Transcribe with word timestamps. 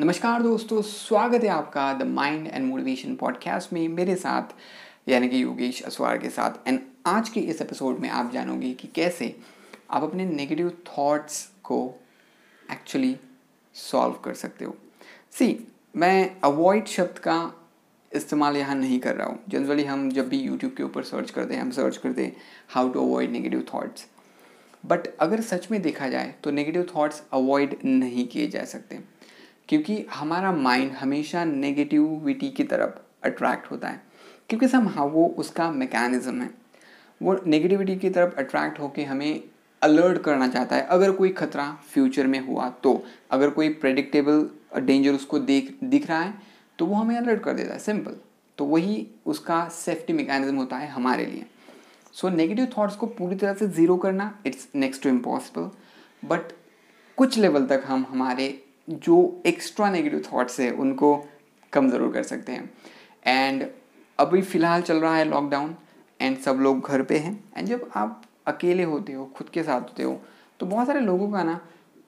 नमस्कार 0.00 0.42
दोस्तों, 0.42 0.80
स्वागत 0.82 1.42
है 1.42 1.48
आपका 1.48 1.92
the 1.92 2.02
mind 2.02 2.46
and 2.46 2.66
motivation 2.66 3.14
podcast 3.14 3.72
में। 3.72 3.88
मेरे 3.88 4.14
साथ, 4.16 4.54
यानी 5.08 5.28
कि 5.28 5.42
योगेश 5.42 5.82
असवार 5.82 6.18
के 6.18 6.28
साथ। 6.30 6.68
एंड 6.68 6.78
आज 7.06 7.28
के 7.28 7.40
इस 7.40 7.60
एपिसोड 7.62 7.98
में 7.98 8.08
आप 8.08 8.30
जानोगे 8.32 8.72
कि 8.74 8.88
कैसे 8.88 9.34
आप 9.90 10.02
अपने 10.02 10.24
नेगेटिव 10.24 10.70
थॉट्स 10.88 11.44
को 11.64 11.78
एक्चुअली 12.72 13.14
सॉल्व 13.74 14.14
कर 14.14 14.34
सकते 14.34 14.64
हो। 14.64 14.74
सी 15.32 15.68
मैं 15.96 16.36
अवॉइड 16.44 16.86
शब्द 16.86 17.18
का 17.18 17.36
इस्तेमाल 18.12 18.56
यहाँ 18.56 18.76
नहीं 18.76 19.00
कर 19.00 19.16
रहा 19.16 19.26
हूँ। 19.26 19.38
जनरली 19.48 19.84
हम 19.84 20.10
जब 20.10 20.28
भी 20.28 20.40
यूट्यूब 20.40 20.74
के 20.76 20.82
ऊपर 20.82 21.02
सर्च 21.02 21.30
करते 21.30 21.54
हैं, 21.54 21.62
हम 21.62 21.70
सर्च 21.70 21.96
करते 21.96 22.24
हैं 22.24 22.36
how 22.68 22.88
to 22.88 23.00
avoid 23.00 23.32
negative 23.32 23.66
thoughts 23.74 24.06
but 24.84 25.14
अगर 25.20 25.40
सच 25.40 25.70
में 25.70 25.80
देखा 25.82 26.08
जाए 26.08 26.34
तो 26.44 26.50
नेगेटिव 26.50 26.82
थाट्स 26.90 27.22
अवॉइड 27.32 27.78
नहीं 27.84 28.28
किए 28.28 28.46
जा 28.48 28.64
सकते। 28.64 28.98
क्योंकि 29.70 30.04
हमारा 30.12 30.52
माइंड 30.52 30.92
हमेशा 30.92 31.44
नेगेटिविटी 31.44 32.48
की 32.50 32.64
तरफ़ 32.64 33.26
अट्रैक्ट 33.26 33.70
होता 33.70 33.88
है। 33.88 34.00
क्योंकि 34.50 34.68
सम 34.68 34.86
हाँ 34.88 35.04
वो 35.06 35.26
उसका 35.38 35.70
मैकेनिज़्म 35.72 36.40
है। 36.40 36.50
वो 37.20 37.36
नेगेटिविटी 37.46 37.96
की 37.96 38.10
तरफ़ 38.10 38.34
अट्रैक्ट 38.38 38.80
होकर 38.80 39.04
हमें 39.04 39.42
अलर्ट 39.82 40.22
करना 40.22 40.48
चाहता 40.48 40.76
है, 40.76 40.82
अगर 40.82 41.10
कोई 41.12 41.28
खतरा 41.30 41.70
फ्यूचर 41.92 42.26
में 42.26 42.38
हुआ 42.46 42.68
तो। 42.82 43.02
अगर 43.30 43.50
कोई 43.50 43.68
प्रेडिक्टेबल 43.74 44.48
डेंजर 44.76 45.12
उसको 45.12 45.38
देख, 45.40 45.76
दिख 45.84 46.08
रहा 46.08 46.20
है 46.20 46.34
तो 46.78 46.86
वो 46.86 46.94
हमें 46.94 47.16
अलर्ट 47.16 47.42
कर 47.42 47.52
देता 47.52 47.72
है 47.72 47.78
सिंपल 47.78 48.16
तो 48.58 48.64
वही 48.64 49.06
उसका 49.26 49.64
सेफ्टी 49.68 50.12
मैकेनिज्म 50.12 50.56
होता 50.56 50.76
है 50.76 50.88
हमारे 50.88 51.26
लिए। 51.26 51.44
सो 52.14 52.28
नेगेटिव 52.28 52.66
थाट्स 52.66 52.96
को 52.96 53.06
पूरी 53.08 53.36
तरह 53.36 53.54
से 53.54 53.68
ज़ीरो 53.68 53.96
करना 53.96 54.32
it's 54.46 54.68
next 54.74 55.02
to 55.02 55.08
impossible 55.08 55.70
but 56.28 56.52
कुछ 57.18 57.38
लेवल 57.38 57.66
तक 57.66 57.84
हम 57.86 58.06
हमारे 58.10 58.48
जो 58.90 59.42
एक्स्ट्रा 59.46 59.90
नेगेटिव 59.90 60.22
थाट्स 60.22 60.58
है, 60.60 60.70
उनको 60.72 61.14
कम 61.72 61.90
ज़रूर 61.90 62.12
कर 62.12 62.22
सकते 62.22 62.52
हैं। 62.52 62.70
एंड 63.24 63.66
अभी 64.18 64.42
फ़िलहाल 64.42 64.82
चल 64.82 64.96
रहा 64.96 65.16
है 65.16 65.24
लॉकडाउन 65.24 65.74
एंड 66.20 66.38
सब 66.38 66.58
लोग 66.60 66.88
घर 66.88 67.02
पे 67.02 67.18
हैं। 67.18 67.32
एंड 67.56 67.68
जब 67.68 67.88
आप 67.96 68.22
अकेले 68.46 68.82
होते 68.84 69.12
हो, 69.12 69.24
खुद 69.26 69.48
के 69.48 69.62
साथ 69.62 69.80
होते 69.80 70.02
हो 70.02 70.20
तो 70.60 70.66
बहुत 70.66 70.86
सारे 70.86 71.00
लोगों 71.00 71.30
का 71.32 71.42
ना, 71.44 71.60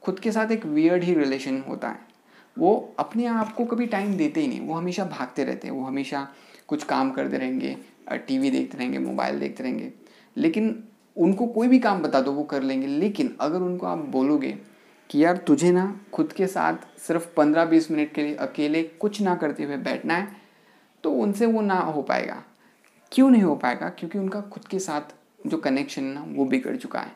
खुद 0.02 0.18
के 0.20 0.32
साथ 0.32 0.50
एक 0.50 0.64
वियर्ड 0.66 1.04
ही 1.04 1.14
रिलेशन 1.14 1.62
होता 1.68 1.88
है। 1.88 2.00
वो 2.56 2.94
अपने 2.98 3.26
आप 3.26 3.52
को 3.52 3.64
कभी 3.64 3.86
टाइम 3.86 4.16
देते 4.16 4.40
ही 4.40 4.46
नहीं। 4.48 4.60
वो 4.60 4.74
हमेशा 4.74 5.04
भागते 5.04 5.44
रहते 5.44 5.68
हैं। 5.68 5.74
वो 5.74 5.84
हमेशा 5.84 6.26
कुछ 6.68 6.84
काम 6.84 7.10
करते 7.10 7.38
रहेंगे 7.38 7.76
टीवी 8.26 8.50
देखते 8.50 8.78
रहेंगे 8.78 8.98
मोबाइल 8.98 9.38
देखते 9.40 9.62
रहेंगे। 9.62 9.92
लेकिन 10.36 10.82
उनको 11.16 11.46
कोई 11.46 11.68
भी 11.68 11.78
काम 11.78 12.02
बता 12.02 12.20
दो, 12.20 12.32
वो 12.32 12.42
कर 12.44 12.62
लेंगे। 12.62 12.86
लेकिन 12.86 13.34
अगर 13.40 13.60
उनको 13.60 13.86
आप 13.86 13.98
बोलोगे 14.08 14.56
कि 15.10 15.24
यार 15.24 15.36
तुझे 15.36 15.70
ना 15.72 16.00
खुद 16.12 16.32
के 16.32 16.46
साथ 16.46 16.98
सिर्फ़ 16.98 17.26
पंद्रह 17.34 17.64
बीस 17.64 17.90
मिनट 17.90 18.12
के 18.12 18.22
लिए 18.22 18.34
अकेले 18.34 18.82
कुछ 18.82 19.20
ना 19.20 19.34
करते 19.34 19.64
हुए 19.64 19.76
बैठना 19.76 20.14
है 20.14 20.36
तो 21.04 21.12
उनसे 21.12 21.46
वो 21.46 21.60
ना 21.60 21.74
हो 21.74 22.02
पाएगा। 22.02 22.42
क्यों 23.12 23.30
नहीं 23.30 23.42
हो 23.42 23.56
पाएगा? 23.56 23.88
क्योंकि 23.88 24.18
उनका 24.18 24.40
खुद 24.40 24.64
के 24.64 24.78
साथ 24.78 25.14
जो 25.46 25.56
कनेक्शन 25.56 26.02
है 26.02 26.14
ना 26.14 26.24
वो 26.28 26.44
बिगड़ 26.44 26.76
चुका 26.76 27.00
है। 27.00 27.12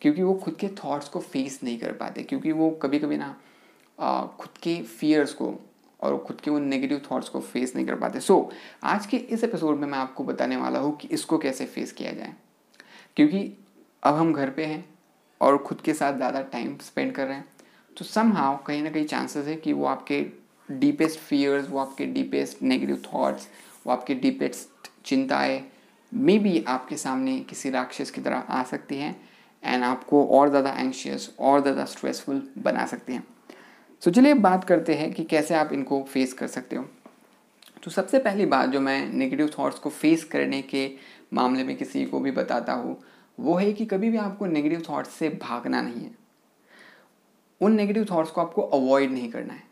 क्योंकि 0.00 0.22
वो 0.22 0.34
खुद 0.34 0.54
के 0.54 0.68
थॉट्स 0.68 1.08
को 1.08 1.20
फेस 1.20 1.60
नहीं 1.64 1.78
कर 1.78 1.92
पाते। 1.92 2.22
क्योंकि 2.22 2.52
वो 2.52 2.70
कभी 2.70 2.98
कभी 2.98 3.16
ना 3.16 3.36
खुद 4.38 4.58
के 4.62 4.82
फियर्स 4.82 5.32
को 5.32 5.54
और 6.00 6.18
खुद 6.18 6.40
के 6.40 6.50
उन 6.50 6.62
नेगेटिव 6.62 7.02
थॉट्स 7.10 7.28
को 7.28 7.40
फेस 7.40 7.76
नहीं 7.76 7.86
कर 7.86 7.94
पाते। 7.94 8.20
सो 8.20 8.50
so, 8.50 8.56
आज 8.84 9.06
के 9.06 9.16
इस 9.16 9.44
एपिसोड 9.44 9.76
में 9.76 9.88
मैं 9.88 9.98
आपको 9.98 10.24
बताने 10.24 10.56
वाला 10.56 10.78
हूँ 10.78 10.96
कि 10.96 11.08
इसको 11.08 11.38
कैसे 11.38 11.66
फेस 11.66 11.92
किया 11.92 12.12
जाए। 12.12 12.34
क्योंकि 13.16 13.58
अब 14.02 14.14
हम 14.14 14.32
घर 14.32 14.50
पे 14.50 14.64
हैं 14.64 14.91
और 15.42 15.58
खुद 15.58 15.80
के 15.80 15.94
साथ 15.94 16.16
ज़्यादा 16.16 16.40
टाइम 16.52 16.76
स्पेंड 16.82 17.12
कर 17.14 17.26
रहे 17.26 17.36
हैं। 17.36 17.44
तो 17.96 18.04
सम 18.04 18.32
हाउ 18.32 18.56
कहीं 18.66 18.82
ना 18.82 18.90
कहीं 18.90 19.04
चांसेस 19.06 19.46
है 19.46 19.56
कि 19.56 19.72
वो 19.72 19.86
आपके 19.86 20.24
डीपेस्ट 20.68 21.18
फियर्स 21.20 21.68
वो 21.70 21.78
आपके 21.78 22.06
डीपेस्ट 22.08 22.62
नेगेटिव 22.62 23.02
थॉट्स 23.06 23.48
वो 23.86 23.92
आपके 23.92 24.14
डीपेस्ट 24.14 24.88
चिंताएँ 25.04 25.62
मे 26.12 26.38
बी 26.38 26.64
आपके 26.68 26.96
सामने 26.96 27.38
किसी 27.40 27.70
राक्षस 27.70 28.10
की 28.10 28.20
तरह 28.20 28.36
आ 28.36 28.62
सकती 28.62 28.96
हैं 28.96 29.14
एंड 29.62 29.84
आपको 29.84 30.24
और 30.28 30.48
ज़्यादा 30.48 30.70
एंशियस 30.70 31.30
और 31.40 31.60
ज़्यादा 31.62 31.84
स्ट्रेसफुल 31.84 32.42
बना 32.58 32.86
सकती 32.86 33.12
हैं। 33.12 33.22
सो 34.02 34.10
so, 34.10 34.16
चलिए 34.16 34.34
बात 34.36 34.64
करते 34.64 34.94
हैं 34.94 35.12
कि 35.12 35.24
कैसे 35.24 35.54
आप 35.54 35.72
इनको 35.72 36.02
फेस 36.04 36.32
कर 36.32 36.46
सकते 36.46 36.76
हो। 36.76 36.84
तो 37.84 37.90
सबसे 37.90 38.18
पहली 38.18 38.46
बात 38.46 38.68
जो 38.68 38.80
मैं 38.80 39.08
नेगेटिव 39.08 39.50
थॉट्स 39.58 39.78
को 39.78 39.90
फेस 39.90 40.24
करने 40.24 40.60
के 40.64 40.90
मामले 41.32 41.64
में 41.64 41.76
किसी 41.76 42.04
को 42.04 42.20
भी 42.20 42.30
बताता 42.30 42.72
हूँ 42.72 42.96
वो 43.40 43.54
है 43.54 43.72
कि 43.72 43.86
कभी 43.86 44.10
भी 44.10 44.16
आपको 44.16 44.46
नेगेटिव 44.46 44.82
थॉट्स 44.88 45.10
से 45.10 45.28
भागना 45.28 45.82
नहीं 45.82 46.04
है। 46.04 46.14
उन 47.60 47.72
नेगेटिव 47.72 48.06
थॉट्स 48.10 48.30
को 48.30 48.40
आपको 48.40 48.62
अवॉइड 48.62 49.10
नहीं 49.10 49.30
करना 49.32 49.54
है 49.54 49.62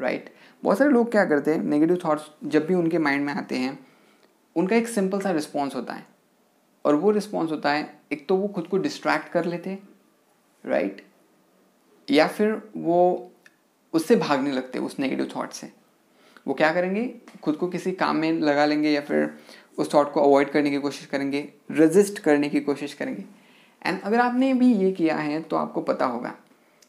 राइट 0.00 0.24
right? 0.24 0.64
बहुत 0.64 0.78
सारे 0.78 0.90
लोग 0.90 1.10
क्या 1.10 1.24
करते 1.24 1.54
हैं 1.54 1.62
नेगेटिव 1.64 1.98
थॉट्स 2.04 2.30
जब 2.44 2.66
भी 2.66 2.74
उनके 2.74 2.98
माइंड 2.98 3.26
में 3.26 3.32
आते 3.34 3.56
हैं, 3.56 3.86
उनका 4.56 4.76
एक 4.76 4.88
सिंपल 4.88 5.20
सा 5.20 5.30
रिस्पॉन्स 5.30 5.74
होता 5.74 5.94
है। 5.94 6.06
और 6.84 6.94
वो 6.94 7.10
रिस्पॉन्स 7.10 7.50
होता 7.50 7.72
है, 7.72 8.00
एक 8.12 8.28
तो 8.28 8.36
वो 8.36 8.48
खुद 8.48 8.66
को 8.66 8.78
डिस्ट्रैक्ट 8.78 9.28
कर 9.28 9.44
लेते 9.44 9.78
राइट 10.66 11.06
या 12.10 12.28
फिर 12.28 12.70
वो 12.76 13.30
उससे 13.92 14.16
भागने 14.16 14.52
लगते 14.52 14.78
उस 14.78 14.98
नेगेटिव 14.98 15.32
थॉट 15.36 15.50
से। 15.50 15.72
वो 16.46 16.54
क्या 16.54 16.72
करेंगे? 16.72 17.08
खुद 17.42 17.56
को 17.56 17.68
किसी 17.68 17.92
काम 17.94 18.16
में 18.16 18.40
लगा 18.40 18.64
लेंगे 18.66 18.90
या 18.90 19.00
फिर 19.00 19.30
उस 19.78 19.92
थॉट 19.94 20.12
को 20.12 20.20
अवॉइड 20.22 20.50
करने 20.50 20.70
की 20.70 20.78
कोशिश 20.78 21.06
करेंगे 21.06 21.48
रजिस्ट 21.72 22.18
करने 22.18 22.48
की 22.48 22.60
कोशिश 22.62 22.94
करेंगे। 22.94 23.24
एंड 23.82 24.00
अगर 24.00 24.20
आपने 24.20 24.52
भी 24.54 24.72
ये 24.74 24.90
किया 24.92 25.16
है 25.16 25.40
तो 25.42 25.56
आपको 25.56 25.80
पता 25.82 26.06
होगा 26.06 26.34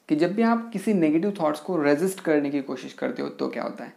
कि 0.09 0.16
जब 0.16 0.34
भी 0.35 0.41
आप 0.44 0.69
किसी 0.73 0.94
नेगेटिव 0.95 1.34
थॉट्स 1.40 1.59
को 1.59 1.78
रजिस्ट 1.78 2.19
करने 2.19 2.50
की 2.50 2.62
कोशिश 2.63 2.94
करते 2.94 3.22
हो 3.22 3.29
तो 3.29 3.47
क्या 3.50 3.63
होता 3.63 3.84
है? 3.84 3.94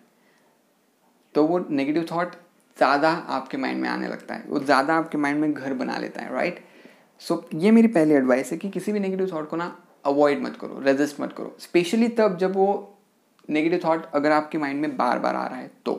तो 1.34 1.44
वो 1.44 1.64
नेगेटिव 1.70 2.06
थॉट 2.12 2.32
ज़्यादा 2.78 3.10
आपके 3.10 3.56
माइंड 3.56 3.80
में 3.82 3.88
आने 3.88 4.08
लगता 4.08 4.34
है। 4.34 4.44
वो 4.48 4.58
ज़्यादा 4.60 4.94
आपके 4.94 5.18
माइंड 5.18 5.40
में 5.40 5.52
घर 5.52 5.74
बना 5.74 5.96
लेता 5.98 6.22
है 6.22 6.32
राइट 6.32 6.64
सो 7.20 7.34
so, 7.34 7.62
ये 7.62 7.70
मेरी 7.70 7.88
पहली 7.88 8.14
एडवाइस 8.14 8.50
है 8.52 8.58
कि 8.58 8.68
किसी 8.70 8.92
भी 8.92 9.00
नेगेटिव 9.00 9.30
थॉट 9.32 9.48
को 9.48 9.56
ना 9.56 9.76
अवॉइड 10.06 10.42
मत 10.42 10.56
करो 10.60 10.80
रेजिस्ट 10.80 11.20
मत 11.20 11.32
करो। 11.32 11.56
स्पेशली 11.60 12.08
तब 12.10 12.36
जब 12.38 12.54
वो 12.56 12.96
नेगेटिव 13.50 13.80
थॉट 13.84 14.06
अगर 14.14 14.32
आपके 14.32 14.58
माइंड 14.58 14.80
में 14.80 14.96
बार 14.96 15.18
बार 15.18 15.36
आ 15.36 15.46
रहा 15.46 15.58
है 15.58 15.70
तो 15.86 15.92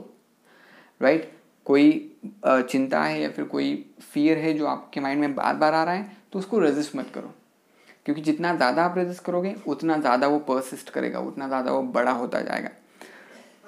राइट 1.02 1.22
right? 1.22 1.36
कोई 1.66 2.08
चिंता 2.46 3.04
है 3.04 3.22
या 3.22 3.30
फिर 3.30 3.46
कोई 3.46 3.74
फियर 4.04 4.38
है 4.38 4.54
जो 4.54 4.66
आपके 4.68 5.00
माइंड 5.00 5.20
में 5.22 5.36
बार 5.36 5.56
बार 5.56 5.74
आ 5.74 5.84
रहा 5.84 5.94
है 5.94 6.18
तो 6.32 6.40
उसको 6.40 6.60
रेजिस्ट 6.60 6.96
मत 6.96 7.12
करो। 7.16 7.34
क्योंकि 8.06 8.22
जितना 8.22 8.56
ज़्यादा 8.56 8.84
आप 8.84 8.98
रेजिस्ट 8.98 9.24
करोगे 9.24 9.56
उतना 9.68 9.98
ज़्यादा 9.98 10.28
वो 10.28 10.40
परसिस्ट 10.48 10.90
करेगा 10.90 11.20
उतना 11.22 11.48
ज़्यादा 11.48 11.72
वो 11.72 11.82
बड़ा 11.90 12.12
होता 12.12 12.42
जाएगा। 12.42 12.70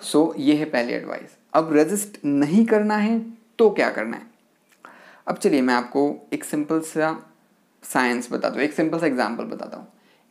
सो 0.01 0.25
so, 0.25 0.39
ये 0.39 0.55
है 0.55 0.65
पहली 0.65 0.94
एडवाइस 0.94 1.38
अब 1.53 1.73
रेजिस्ट 1.73 2.17
नहीं 2.25 2.65
करना 2.65 2.95
है 2.97 3.19
तो 3.59 3.69
क्या 3.71 3.89
करना 3.89 4.17
है? 4.17 4.27
अब 5.27 5.38
चलिए 5.38 5.61
मैं 5.61 5.73
आपको 5.73 6.29
एक 6.33 6.44
सिंपल 6.44 6.79
सा 6.83 7.15
साइंस 7.83 8.31
बताता 8.31 8.55
हूँ 8.55 8.63
एक 8.63 8.73
सिंपल 8.73 9.00
सा 9.00 9.07
एग्ज़ाम्पल 9.07 9.44
बताता 9.45 9.77
हूँ। 9.77 9.88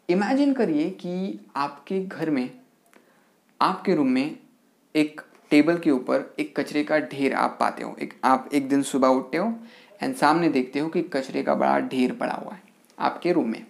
इमेजिन 0.08 0.52
करिए 0.54 0.90
कि 0.92 1.38
आपके 1.56 2.00
घर 2.00 2.30
में 2.30 2.48
आपके 3.62 3.94
रूम 3.94 4.08
में 4.08 4.38
एक 4.94 5.20
टेबल 5.50 5.76
के 5.78 5.90
ऊपर 5.90 6.34
एक 6.38 6.58
कचरे 6.58 6.82
का 6.84 6.98
ढेर 6.98 7.34
आप 7.34 7.56
पाते 7.60 7.84
हो। 7.84 7.94
एक, 8.02 8.14
आप 8.24 8.48
एक 8.52 8.68
दिन 8.68 8.82
सुबह 8.82 9.08
उठते 9.08 9.36
हो 9.36 9.52
एंड 10.02 10.14
सामने 10.16 10.48
देखते 10.48 10.78
हो 10.78 10.88
कि 10.88 11.02
कचरे 11.02 11.42
का 11.42 11.54
बड़ा 11.54 11.78
ढेर 11.80 12.12
पड़ा 12.12 12.34
हुआ 12.34 12.54
है 12.54 12.62
आपके 12.98 13.32
रूम 13.32 13.48
में। 13.48 13.66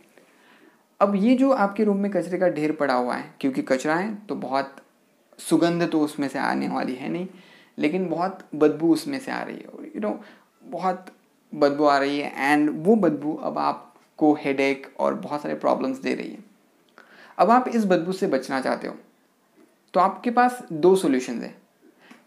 अब 1.00 1.14
ये 1.16 1.34
जो 1.34 1.50
आपके 1.52 1.84
रूम 1.84 1.96
में 1.96 2.10
कचरे 2.10 2.38
का 2.38 2.48
ढेर 2.48 2.72
पड़ा 2.72 2.94
हुआ 2.94 3.14
है, 3.14 3.34
क्योंकि 3.40 3.62
कचरा 3.62 3.94
है 3.94 4.14
तो 4.26 4.34
बहुत 4.36 4.76
सुगंध 5.38 5.88
तो 5.90 6.00
उसमें 6.00 6.28
से 6.28 6.38
आने 6.38 6.68
वाली 6.68 6.94
है 6.94 7.08
नहीं, 7.08 7.26
लेकिन 7.78 8.08
बहुत 8.08 8.44
बदबू 8.54 8.92
उसमें 8.92 9.18
से 9.18 9.32
आ 9.32 9.42
रही 9.42 9.56
है। 9.56 9.86
यू 9.86 10.00
नो 10.00 10.18
बहुत 10.64 11.06
बदबू 11.52 11.84
आ 11.84 11.98
रही 11.98 12.18
है 12.20 12.52
एंड 12.52 12.70
वो 12.86 12.96
बदबू 12.96 13.34
अब 13.34 13.58
आपको 13.58 14.34
हेडेक 14.34 14.92
और 15.00 15.14
बहुत 15.14 15.42
सारे 15.42 15.54
प्रॉब्लम्स 15.54 15.98
दे 15.98 16.14
रही 16.14 16.30
है। 16.30 16.44
अब 17.38 17.50
आप 17.50 17.68
इस 17.68 17.84
बदबू 17.86 18.12
से 18.12 18.26
बचना 18.26 18.60
चाहते 18.60 18.88
हो। 18.88 18.96
तो 19.94 20.00
आपके 20.00 20.30
पास 20.30 20.62
दो 20.72 20.94
सोल्यूशन 20.96 21.40
है। 21.40 21.54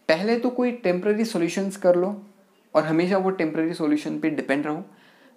पहले 0.08 0.38
तो 0.38 0.50
कोई 0.50 0.72
टेम्प्रेरी 0.72 1.24
सॉल्यूशंस 1.24 1.76
कर 1.76 1.96
लो 1.96 2.14
और 2.74 2.84
हमेशा 2.84 3.18
वो 3.18 3.30
टेम्प्रेरी 3.30 3.74
सोल्यूशन 3.74 4.18
पे 4.20 4.30
डिपेंड 4.30 4.66
रहो, 4.66 4.84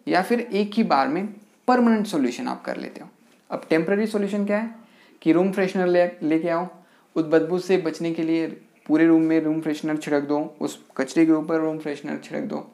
या 0.07 0.21
फिर 0.21 0.39
एक 0.41 0.71
ही 0.73 0.83
बार 0.83 1.07
में 1.07 1.27
परमानेंट 1.67 2.05
सोल्यूशन 2.07 2.47
आप 2.47 2.63
कर 2.65 2.77
लेते 2.77 3.01
हो। 3.01 3.09
अब 3.49 3.65
टेम्प्रेरी 3.69 4.07
सोल्यूशन 4.07 4.45
क्या 4.45 4.57
है? 4.57 4.75
कि 5.21 5.31
रूम 5.31 5.51
फ्रेशनर 5.51 5.87
ले, 5.87 6.05
लेके 6.23 6.49
आओ, 6.49 6.67
उस 7.15 7.25
बदबू 7.25 7.59
से 7.59 7.77
बचने 7.77 8.11
के 8.13 8.23
लिए 8.23 8.47
पूरे 8.87 9.05
रूम 9.07 9.21
में 9.21 9.39
रूम 9.41 9.59
फ्रेशनर 9.61 9.97
छिड़क 9.97 10.23
दो, 10.23 10.39
उस 10.61 10.79
कचरे 10.97 11.25
के 11.25 11.31
ऊपर 11.31 11.59
रूम 11.59 11.77
फ्रेशनर 11.77 12.19
छिड़क 12.23 12.43
दो, 12.43 12.65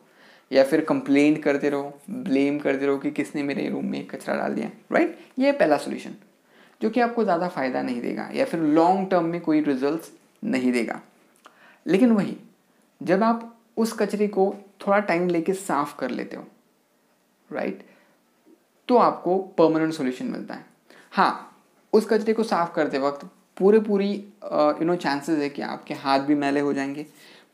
या 0.52 0.64
फिर 0.64 0.84
कंप्लेंट 0.86 1.42
करते 1.44 1.70
रहो 1.70 1.94
ब्लेम 2.10 2.60
करते 2.60 2.86
रहो 2.86 2.98
कि 2.98 3.12
किसने 3.12 3.44
मेरे 3.44 3.68
रूम 3.70 3.86
में 3.86 4.06
कचरा 4.08 4.36
डाल 4.36 4.54
दिया 4.54 4.70
राइट 4.92 5.18
ये 5.40 5.52
पहला 5.52 5.78
सोल्यूशन 5.78 6.16
जो 6.82 6.90
कि 6.90 7.00
आपको 7.00 7.24
ज़्यादा 7.24 7.48
फ़ायदा 7.48 7.82
नहीं 7.82 8.02
देगा 8.02 8.30
या 8.34 8.46
फिर 8.46 8.60
लॉन्ग 8.60 9.10
टर्म 9.12 9.26
में 9.26 9.40
कोई 9.42 9.62
रिज़ल्ट 9.62 10.12
नहीं 10.44 10.72
देगा। 10.72 11.00
लेकिन 11.86 12.12
वही, 12.12 12.38
जब 13.02 13.24
आप 13.24 13.52
उस 13.78 13.94
कचरे 13.94 14.28
को 14.28 14.54
थोड़ा 14.82 15.00
टाइम 15.02 15.28
लेके 15.30 15.54
साफ़ 15.54 15.96
कर 16.00 16.10
लेते 16.12 16.38
हो 16.38 16.46
राइट 17.50 17.84
तो 18.90 18.98
आपको 18.98 19.38
परमानेंट 19.58 19.94
सॉल्यूशन 19.94 20.26
मिलता 20.26 20.54
है। 20.54 20.66
हाँ 21.14 21.62
उस 21.94 22.08
कचरे 22.10 22.34
को 22.34 22.44
साफ़ 22.44 22.74
करते 22.74 23.00
वक्त 23.00 23.26
पूरे 23.58 23.80
पूरी 23.80 24.12
यू 24.12 24.86
नो 24.86 24.96
चांसेस 24.96 25.40
है 25.40 25.50
कि 25.50 25.62
आपके 25.62 25.94
हाथ 25.94 26.20
भी 26.20 26.36
मैले 26.36 26.60
हो 26.60 26.74
जाएँगे। 26.74 27.06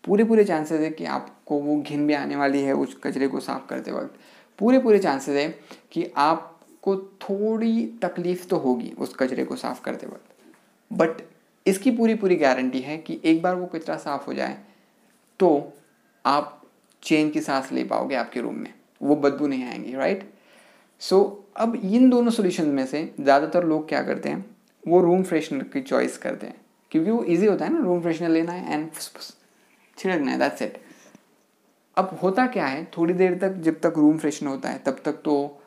पूरे 0.03 0.23
पूरे 0.23 0.43
चांसेस 0.43 0.81
है 0.81 0.89
कि 0.89 1.05
आपको 1.07 1.59
वो 1.59 1.75
घिन 1.77 2.05
भी 2.07 2.13
आने 2.13 2.35
वाली 2.35 2.61
है 2.61 2.73
उस 2.73 2.97
कचरे 3.03 3.27
को 3.27 3.39
साफ़ 3.39 3.67
करते 3.69 3.91
वक्त। 3.91 4.15
पूरे 4.59 4.79
पूरे 4.79 4.99
चांसेस 4.99 5.35
है 5.35 5.47
कि 5.91 6.03
आपको 6.83 6.95
थोड़ी 7.21 7.85
तकलीफ़ 8.01 8.45
तो 8.47 8.57
होगी 8.57 8.91
उस 8.97 9.13
कचरे 9.15 9.43
को 9.45 9.55
साफ़ 9.55 9.81
करते 9.83 10.07
वक्त। 10.07 10.31
बट 10.91 11.21
इसकी 11.65 11.91
पूरी 11.91 12.15
पूरी 12.15 12.35
गारंटी 12.35 12.79
है 12.81 12.97
कि 12.97 13.19
एक 13.23 13.41
बार 13.41 13.55
वो 13.55 13.65
कचरा 13.67 13.97
साफ़ 13.97 14.25
हो 14.27 14.33
जाए 14.33 14.57
तो 15.39 15.49
आप 16.25 16.61
चेन 17.03 17.29
की 17.29 17.41
सांस 17.41 17.71
ले 17.71 17.83
पाओगे 17.83 18.15
आपके 18.15 18.41
रूम 18.41 18.55
में। 18.55 18.73
वो 19.01 19.15
बदबू 19.15 19.47
नहीं 19.47 19.65
आएँगी 19.65 19.93
राइट 19.93 20.29
सो 21.01 21.17
so, 21.17 21.61
अब 21.61 21.75
इन 21.75 22.09
दोनों 22.09 22.31
सोल्यूशन 22.31 22.67
में 22.69 22.85
से 22.85 23.03
ज़्यादातर 23.19 23.63
लोग 23.65 23.87
क्या 23.89 24.01
करते 24.03 24.29
हैं? 24.29 24.45
वो 24.83 25.01
रूम 25.01 25.23
फ्रेशनर 25.23 25.63
की 25.63 25.81
चॉइस 25.83 26.17
करते 26.17 26.47
हैं। 26.47 26.55
क्योंकि 26.91 27.11
वो 27.11 27.23
इजी 27.23 27.45
होता 27.45 27.65
है 27.65 27.73
ना 27.73 27.79
रूम 27.79 28.01
फ्रेशनर 28.01 28.29
लेना 28.29 28.51
है 28.51 28.73
एंड 28.73 28.89
छिड़कना 29.97 30.31
है 30.31 30.37
दैट्स 30.39 30.61
इट 30.61 30.81
अब 31.97 32.19
होता 32.23 32.47
क्या 32.49 32.65
है? 32.65 32.85
थोड़ी 32.97 33.13
देर 33.13 33.37
तक 33.39 33.61
जब 33.61 33.79
तक 33.81 33.93
रूम 33.97 34.17
फ्रेशनर 34.17 34.49
होता 34.49 34.69
है 34.69 34.83
तब 34.85 35.01
तक 35.05 35.21
तो 35.25 35.57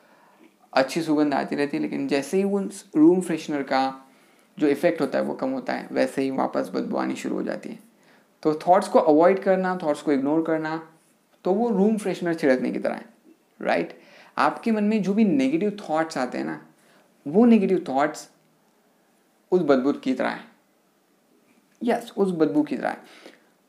अच्छी 0.74 1.02
सुगंध 1.02 1.34
आती 1.34 1.56
रहती 1.56 1.76
है, 1.76 1.82
लेकिन 1.82 2.06
जैसे 2.08 2.36
ही 2.36 2.44
उन 2.44 2.70
रूम 2.96 3.20
फ्रेशनर 3.20 3.62
का 3.62 4.10
जो 4.58 4.66
इफ़ेक्ट 4.68 5.00
होता 5.00 5.18
है 5.18 5.24
वो 5.24 5.34
कम 5.34 5.50
होता 5.50 5.72
है, 5.72 5.88
वैसे 5.92 6.22
ही 6.22 6.30
वापस 6.30 6.70
बदबू 6.74 6.96
आनी 6.96 7.16
शुरू 7.16 7.36
हो 7.36 7.42
जाती 7.42 7.68
है। 7.68 7.78
तो 8.42 8.54
थॉट्स 8.58 8.88
को 8.88 8.98
अवॉइड 8.98 9.42
करना 9.42 9.76
थॉट्स 9.82 10.02
को 10.02 10.12
इग्नोर 10.12 10.42
करना 10.42 10.76
तो 11.44 11.52
वो 11.52 11.68
रूम 11.68 11.96
फ्रेशनर 11.96 12.34
छिड़कने 12.34 12.70
की 12.72 12.78
तरह 12.78 12.94
है 12.94 13.04
राइट 13.60 13.98
आपके 14.38 14.72
मन 14.72 14.84
में 14.84 15.02
जो 15.02 15.14
भी 15.14 15.24
नेगेटिव 15.24 15.76
थॉट्स 15.80 16.18
आते 16.18 16.38
हैं 16.38 16.44
ना, 16.44 16.60
वो 17.26 17.44
नेगेटिव 17.44 17.84
थॉट्स 17.88 18.28
उस 19.52 19.60
बदबू 19.60 19.92
की 19.94 20.14
तरह 20.14 20.28
है। 20.28 20.44
यस 21.82 22.12
उस 22.16 22.32
बदबू 22.32 22.62
की 22.62 22.76
तरह 22.76 22.88
है। 22.88 22.98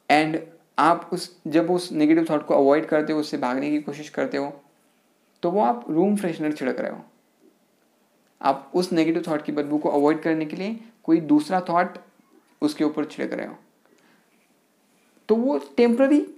एंड 0.10 0.40
आप 0.80 1.10
उस, 1.14 1.38
जब 1.48 1.72
उस 1.72 1.92
नेगेटिव 1.92 2.26
थॉट 2.30 2.46
को 2.46 2.54
अवॉइड 2.54 2.86
करते 2.86 3.14
हो, 3.14 3.20
उससे 3.20 3.38
भागने 3.38 3.70
की 3.72 3.82
कोशिश 3.82 4.10
करते 4.10 4.38
हो 4.38 4.62
तो 5.42 5.52
वो 5.52 5.62
आप 5.62 5.86
रूम 5.90 6.16
फ्रेशनर 6.16 6.52
छिड़क 6.52 6.80
रहे 6.80 6.92
हो। 6.92 7.06
आप 8.42 8.72
उस 8.76 8.92
नेगेटिव 8.92 9.24
थॉट 9.28 9.42
की 9.42 9.52
बदबू 9.52 9.78
को 9.78 9.90
अवॉइड 9.90 10.22
करने 10.22 10.46
के 10.46 10.56
लिए 10.56 10.80
कोई 11.04 11.20
दूसरा 11.20 11.62
थॉट 11.62 11.98
उसके 12.62 12.84
ऊपर 12.84 13.06
छिड़क 13.06 13.34
रहे 13.34 13.48
हो। 13.48 13.56
तो 15.30 15.36
वो 15.36 15.58
टेम्प्ररी 15.78 16.36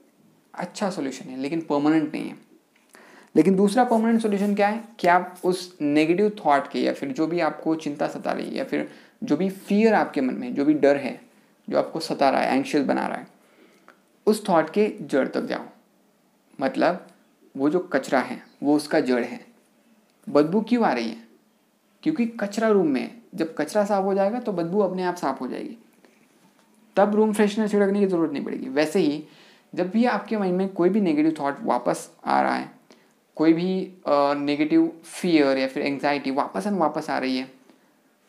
अच्छा 0.54 0.90
सोल्यूशन 0.90 1.26
है, 1.26 1.38
लेकिन 1.38 1.62
परमानेंट 1.62 2.14
नहीं 2.14 2.30
है। 2.30 2.36
लेकिन 3.36 3.56
दूसरा 3.56 3.84
परमानेंट 3.84 4.22
सोल्यूशन 4.22 4.56
क्या 4.56 4.68
है? 4.68 4.84
कि 5.00 5.08
आप 5.08 5.40
उस 5.44 5.78
नेगेटिव 5.82 6.30
थॉट 6.46 6.68
के 6.68 6.80
या 6.80 6.94
फिर 6.94 7.10
जो 7.10 7.28
भी 7.28 7.40
आपको 7.40 7.76
चिंता 7.76 8.08
सता 8.08 8.32
रही 8.32 8.46
है 8.46 8.56
या 8.56 8.64
फिर 8.64 8.92
जो 9.24 9.38
भी 9.38 9.50
फियर 9.50 9.94
आपके 9.94 10.22
मन 10.22 10.34
में 10.34 10.56
जो 10.56 10.66
भी 10.66 10.74
डर 10.74 10.98
है, 10.98 11.22
जो 11.70 11.78
आपको 11.78 12.00
सता 12.00 12.30
रहा 12.30 12.42
है 12.42 12.58
एंशियस 12.58 12.86
बना 12.86 13.08
रहा 13.08 13.18
है, 13.18 13.28
उस 14.26 14.50
थॉट 14.50 14.70
के 14.70 14.96
जड़ 15.02 15.28
तक 15.28 15.42
जाओ। 15.42 15.66
मतलब 16.62 17.08
वो 17.58 17.70
जो 17.70 17.80
कचरा 17.94 18.20
है, 18.20 18.42
वो 18.64 18.76
उसका 18.76 19.00
जड़ 19.00 19.24
है। 19.24 19.40
बदबू 20.28 20.62
क्यों 20.62 20.86
आ 20.86 20.92
रही 20.94 21.10
है? 21.10 21.28
क्योंकि 22.04 22.26
कचरा 22.40 22.70
रूम 22.70 22.88
में 22.88 23.22
जब 23.36 23.56
कचरा 23.58 23.84
साफ़ 23.86 24.04
हो 24.04 24.14
जाएगा 24.14 24.40
तो 24.40 24.52
बदबू 24.52 24.80
अपने 24.80 25.04
आप 25.04 25.16
साफ़ 25.16 25.40
हो 25.40 25.48
जाएगी। 25.48 25.78
तब 26.96 27.16
रूम 27.16 27.34
फ्रेशनर 27.34 27.68
छिड़कने 27.68 28.00
की 28.00 28.06
ज़रूरत 28.06 28.32
नहीं 28.32 28.44
पड़ेगी। 28.44 28.70
वैसे 28.70 29.00
ही, 29.00 29.24
जब 29.76 29.90
भी 29.90 30.06
आपके 30.06 30.38
माइंड 30.38 30.58
में 30.58 30.68
कोई 30.70 30.90
भी 30.90 31.02
नेगेटिव 31.02 31.36
थॉट 31.40 31.58
वापस 31.64 32.10
आ 32.26 32.42
रहा 32.42 32.56
है, 32.56 32.70
कोई 33.38 33.54
भी 33.54 33.94
नेगेटिव 34.08 34.92
फियर 35.06 35.58
या 35.58 35.68
फिर 35.68 35.84
एंग्जाइटी 35.84 36.32
वापस 36.32 36.68
एंड 36.68 36.78
वापस 36.78 37.10
आ 37.10 37.18
रही 37.18 37.38
है, 37.38 37.50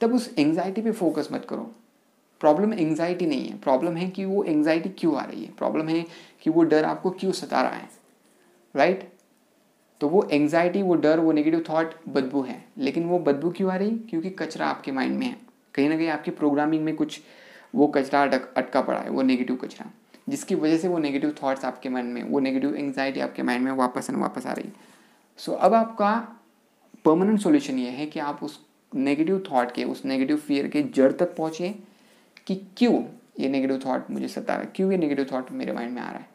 तब 0.01 0.15
उस 0.15 0.35
एंग्जाइटी 0.39 0.83
पे 0.83 0.91
फोकस 0.93 1.29
मत 1.33 1.47
करो। 1.49 1.71
प्रॉब्लम 2.41 2.73
एंग्जाइटी 2.73 3.27
नहीं 3.27 3.49
है। 3.49 3.59
प्रॉब्लम 3.59 3.97
है 3.97 4.09
कि 4.11 4.25
वो 4.25 4.43
एंग्जाइटी 4.45 4.89
क्यों 4.89 5.17
आ 5.17 5.25
रही 5.25 5.45
है? 5.45 5.53
प्रॉब्लम 5.53 5.89
है 5.89 6.05
कि 6.43 6.51
वो 6.51 6.63
डर 6.63 6.85
आपको 6.85 7.11
क्यों 7.11 7.33
सता 7.33 7.63
रहा 7.63 7.73
है? 7.73 7.89
राइट 8.75 9.09
तो 10.01 10.09
वो 10.09 10.29
एंग्जाइटी 10.33 10.83
वो 10.83 10.95
डर 10.95 11.21
वो 11.21 11.33
नेगेटिव 11.33 11.65
थॉट 11.71 11.95
बदबू 12.09 12.43
है। 12.43 12.65
लेकिन 12.79 13.05
वो 13.05 13.19
बदबू 13.19 13.51
क्यों 13.51 13.73
आ 13.73 13.77
रही? 13.77 13.91
क्योंकि 13.91 14.31
कचरा 14.31 14.67
आपके 14.67 14.93
माइंड 14.93 15.19
में 15.19 15.27
है। 15.27 15.37
कहीं 15.75 15.89
ना 15.89 15.97
कहीं 15.97 16.09
आपकी 16.09 16.31
प्रोग्रामिंग 16.31 16.85
में 16.85 16.97
कुछ 16.97 17.21
वो 17.75 17.87
कचरा 17.87 18.23
अटक 18.23 18.55
अटका 18.55 18.81
पड़ा 18.81 18.99
है 18.99 19.11
वो 19.11 19.23
नेगेटिव 19.23 19.57
कचरा। 19.57 19.91
जिसकी 20.29 20.55
वजह 20.55 20.79
से 20.79 20.89
वो 20.89 20.99
नेगेटिव 20.99 21.35
थॉट्स 21.43 21.65
आपके 21.65 21.89
माइंड 21.89 22.13
में 22.13 22.23
वो 22.23 22.41
नेगेटिव 22.41 22.75
एंग्जाइटी 22.75 23.21
आपके 23.21 23.43
माइंड 23.43 23.65
में 23.65 23.73
वापस 23.73 24.11
एंड 24.11 24.19
वापस 24.19 24.47
आ 24.47 24.53
रही। 24.53 24.71
सो 25.39 25.53
so, 25.53 25.59
अब 25.59 25.75
आपका 25.75 26.29
परमानेंट 27.05 27.41
सोल्यूशन 27.41 27.79
ये 27.79 27.91
है 27.91 28.07
कि 28.07 28.21
आप 28.21 28.43
उस 28.43 28.61
नेगेटिव 28.95 29.45
थॉट 29.53 29.73
के 29.73 29.85
उस 29.85 30.05
नेगेटिव 30.05 30.37
फियर 30.37 30.69
के 30.69 30.83
जड़ 30.83 31.13
तक 31.13 31.37
पहुँचे 31.37 31.75
कि 32.47 32.55
क्यों 32.77 33.05
ये 33.41 33.49
नेगेटिव 33.49 33.81
थॉट 33.87 34.11
मुझे 34.11 34.29
सता 34.29 34.55
रहा 34.55 34.63
है 34.63 34.73
क्यों 34.77 34.93
ये 34.93 34.99
नेगेटिव 34.99 35.27
थॉट 35.33 35.51
मेरे 35.53 35.73
माइंड 35.73 35.93
में 35.93 36.03
आ 36.03 36.11
रहा 36.11 36.19
है। 36.19 36.29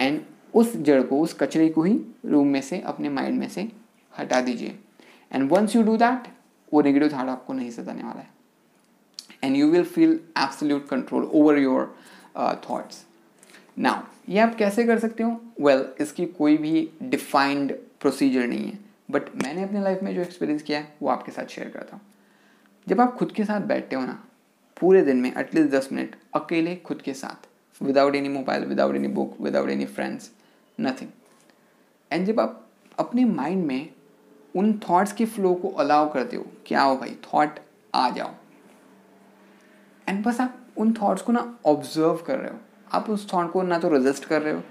एंड 0.00 0.22
उस 0.54 0.76
जड़ 0.78 1.02
को 1.02 1.20
उस 1.20 1.34
कचरे 1.34 1.68
को 1.68 1.82
ही 1.82 1.98
रूम 2.26 2.48
में 2.48 2.60
से 2.62 2.80
अपने 2.80 3.08
माइंड 3.08 3.38
में 3.40 3.48
से 3.48 3.68
हटा 4.12 4.40
दीजिए। 4.40 4.78
And 5.32 5.50
once 5.50 5.76
you 5.76 5.82
do 5.82 5.96
that 5.96 6.28
वो 6.72 6.82
नेगेटिव 6.82 7.08
थॉट 7.12 7.28
आपको 7.28 7.52
नहीं 7.52 7.70
सताने 7.70 8.02
वाला 8.02 8.20
है। 8.20 8.30
And 9.44 9.56
you 9.56 9.70
will 9.70 9.84
feel 9.84 10.18
absolute 10.38 10.88
control 10.88 11.24
over 11.24 11.58
your 11.58 11.94
thoughts 12.68 13.04
now 13.78 14.02
ये 14.28 14.38
आप 14.38 14.54
कैसे 14.54 14.84
कर 14.84 14.98
सकते 14.98 15.22
हो? 15.22 15.30
वेल 15.60 15.78
well, 15.78 16.00
इसकी 16.02 16.26
कोई 16.28 16.56
भी 16.56 16.88
डिफाइंड 17.02 17.72
प्रोसीजर 18.00 18.46
नहीं 18.46 18.66
है। 18.66 18.78
बट 19.10 19.22
मैंने 19.36 19.62
अपने 19.62 19.82
लाइफ 19.82 20.02
में 20.02 20.14
जो 20.14 20.20
एक्सपीरियंस 20.20 20.62
किया 20.62 20.78
है 20.78 20.94
वो 21.02 21.08
आपके 21.08 21.32
साथ 21.32 21.46
शेयर 21.46 21.68
करता 21.68 21.96
हूँ। 21.96 22.02
जब 22.86 23.00
आप 23.00 23.14
खुद 23.16 23.32
के 23.32 23.44
साथ 23.44 23.60
बैठते 23.66 23.96
हो 23.96 24.02
ना 24.02 24.18
पूरे 24.76 25.02
दिन 25.02 25.16
में 25.16 25.30
एटलीस्ट 25.30 25.70
दस 25.70 25.88
मिनट 25.92 26.14
अकेले 26.34 26.74
खुद 26.76 27.02
के 27.02 27.14
साथ 27.14 27.48
without 27.80 28.14
any 28.14 28.28
mobile 28.28 28.64
without 28.64 28.96
any 28.96 29.08
book 29.08 29.36
without 29.40 29.70
any 29.70 29.84
friends 29.86 30.30
nothing 30.82 31.10
and 32.10 32.26
जब 32.26 32.40
आप 32.40 32.58
अपने 32.98 33.24
माइंड 33.24 33.64
में 33.66 33.88
उन 34.54 34.72
थॉट्स 34.80 35.12
के 35.12 35.24
फ्लो 35.26 35.54
को 35.54 35.68
अलाउ 35.70 36.12
करते 36.12 36.36
हो 36.36 36.44
कि 36.66 36.74
आओ 36.74 36.96
भाई 36.96 37.16
थॉट 37.24 37.58
आ 37.94 38.08
जाओ। 38.10 38.30
एंड 40.08 40.24
बस 40.24 40.40
आप 40.40 40.58
उन 40.76 40.92
थॉट्स 40.92 41.22
को 41.22 41.32
ना 41.32 41.58
ऑब्ज़र्व 41.66 42.16
कर 42.16 42.38
रहे 42.38 42.50
हो। 42.50 42.58
आप 42.92 43.10
उस 43.10 43.32
थॉट 43.32 43.50
को 43.52 43.62
ना 43.62 43.78
तो 43.78 43.88
रजिस्ट 43.88 44.24
कर 44.24 44.42
रहे 44.42 44.54
हो, 44.54 44.62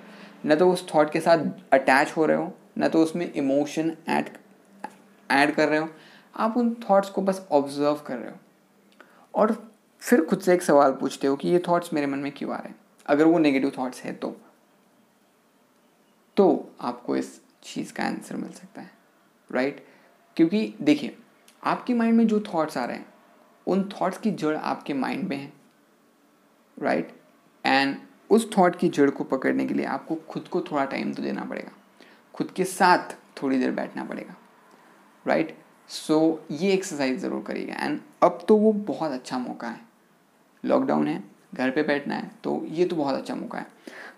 ना 0.46 0.56
तो 0.56 0.72
उस 0.72 0.88
थॉट 0.96 1.12
के 1.12 1.20
साथ 1.20 1.46
अटैच 1.74 2.12
हो 2.12 2.26
रहे 2.26 2.38
हो, 2.38 2.52
ना 2.78 2.88
तो 2.88 3.04
उसमें 3.04 3.32
इमोशन 3.34 3.96
ऐड 4.10 4.30
ऐड 5.30 5.56
कर 5.56 5.68
रहे 5.68 5.80
हो। 5.80 5.90
आप 6.36 6.58
उन 6.58 6.74
थॉट्स 6.90 7.10
को 7.10 7.22
बस 7.22 7.46
ऑब्ज़र्व 7.52 8.02
कर 8.08 8.18
रहे 8.18 8.30
हो। 8.30 8.38
और 9.34 9.56
फिर 10.02 10.24
खुद 10.26 10.40
से 10.40 10.54
एक 10.54 10.62
सवाल 10.62 10.92
पूछते 10.92 11.28
हो 11.28 11.36
कि 11.36 11.50
ये 11.50 11.64
थॉट्स 11.68 11.94
मेरे 11.94 12.08
मन 12.08 12.20
में 12.20 12.32
क्यों 12.32 12.52
आ 12.52 12.58
रहे 12.58 12.70
हैं? 12.70 12.80
अगर 13.06 13.26
वो 13.26 13.40
नेगेटिव 13.40 13.72
थॉट्स 13.78 14.02
है 14.02 14.14
तो। 14.14 14.36
तो 16.38 16.74
आपको 16.82 17.16
इस 17.16 17.40
चीज़ 17.64 17.94
का 17.94 18.04
आंसर 18.04 18.36
मिल 18.36 18.52
सकता 18.52 18.82
है 18.82 18.92
राइट 19.50 19.76
right? 19.76 19.88
क्योंकि 20.38 20.74
देखिए 20.82 21.18
आपके 21.64 21.94
माइंड 21.94 22.18
में 22.18 22.28
जो 22.28 22.40
थॉट्स 22.54 22.78
आ 22.78 22.86
रहे 22.86 22.98
हैं 22.98 23.06
उन 23.68 23.90
थॉट्स 23.92 24.18
की 24.18 24.32
जड़ 24.32 24.56
आपके 24.56 24.94
माइंड 24.94 25.28
में 25.30 25.38
है 25.38 25.52
राइट 26.78 27.08
right? 27.08 27.18
एंड 27.66 27.98
उस 28.30 28.50
थॉट 28.58 28.76
की 28.76 28.90
जड़ 28.90 29.10
को 29.10 29.24
पकड़ने 29.24 29.66
के 29.66 29.74
लिए 29.74 29.86
आपको 29.86 30.16
खुद 30.30 30.48
को 30.48 30.62
थोड़ा 30.62 30.86
टाइम 30.86 31.14
तो 31.14 31.24
देना 31.24 31.44
पड़ेगा 31.44 31.72
खुद 32.34 32.52
के 32.52 32.64
साथ 32.66 33.16
थोड़ी 33.44 33.58
देर 33.58 33.72
बैठना 33.72 34.04
पड़ेगा 34.04 34.36
राइट 35.26 35.48
right? 35.48 35.60
सो 35.90 36.42
so, 36.48 36.62
ये 36.62 36.72
एक्सरसाइज 36.74 37.20
ज़रूर 37.20 37.44
करिएगा 37.44 37.86
एंड 37.86 38.00
अब 38.24 38.46
तो 38.48 38.56
वो 38.56 38.72
बहुत 38.74 39.12
अच्छा 39.12 39.38
मौका 39.38 39.68
है 39.68 39.80
लॉकडाउन 40.64 41.08
है 41.08 41.24
घर 41.54 41.72
पे 41.72 41.84
बैठना 41.84 42.16
है 42.16 42.32
तो 42.44 42.64
ये 42.70 42.86
तो 42.86 42.96
बहुत 42.96 43.16
अच्छा 43.16 43.36
मौका 43.36 43.60
है 43.60 43.68